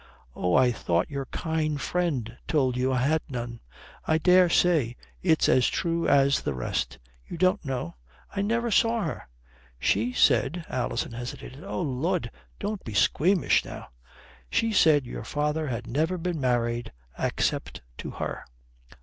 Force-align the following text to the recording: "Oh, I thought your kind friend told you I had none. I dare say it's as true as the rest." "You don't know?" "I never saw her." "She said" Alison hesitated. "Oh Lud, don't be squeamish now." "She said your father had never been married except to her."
"Oh, 0.35 0.55
I 0.55 0.71
thought 0.71 1.11
your 1.11 1.27
kind 1.27 1.79
friend 1.79 2.35
told 2.47 2.75
you 2.75 2.91
I 2.91 3.01
had 3.01 3.21
none. 3.29 3.59
I 4.07 4.17
dare 4.17 4.49
say 4.49 4.95
it's 5.21 5.47
as 5.47 5.67
true 5.67 6.07
as 6.07 6.41
the 6.41 6.55
rest." 6.55 6.97
"You 7.27 7.37
don't 7.37 7.63
know?" 7.63 7.97
"I 8.35 8.41
never 8.41 8.71
saw 8.71 9.03
her." 9.03 9.27
"She 9.77 10.11
said" 10.11 10.65
Alison 10.69 11.11
hesitated. 11.11 11.63
"Oh 11.63 11.81
Lud, 11.83 12.31
don't 12.57 12.83
be 12.83 12.95
squeamish 12.95 13.63
now." 13.63 13.89
"She 14.49 14.73
said 14.73 15.05
your 15.05 15.23
father 15.23 15.67
had 15.67 15.85
never 15.85 16.17
been 16.17 16.41
married 16.41 16.91
except 17.19 17.81
to 17.99 18.09
her." 18.09 18.45